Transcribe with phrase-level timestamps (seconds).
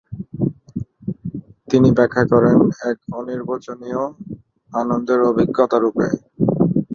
[1.67, 2.57] তিনি ব্যাখ্যা করেন
[2.89, 4.01] এক অনির্বচনীয়
[4.73, 6.07] আনন্দের অভিজ্ঞতারূপে।